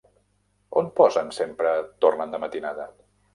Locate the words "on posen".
0.81-1.29